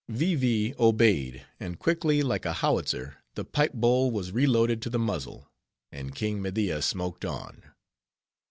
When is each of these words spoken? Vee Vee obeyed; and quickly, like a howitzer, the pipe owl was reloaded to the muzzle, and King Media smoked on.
Vee 0.09 0.33
Vee 0.33 0.73
obeyed; 0.79 1.45
and 1.59 1.77
quickly, 1.77 2.23
like 2.23 2.43
a 2.43 2.53
howitzer, 2.53 3.17
the 3.35 3.45
pipe 3.45 3.73
owl 3.83 4.09
was 4.09 4.31
reloaded 4.31 4.81
to 4.81 4.89
the 4.89 4.97
muzzle, 4.97 5.47
and 5.91 6.15
King 6.15 6.41
Media 6.41 6.81
smoked 6.81 7.23
on. 7.23 7.61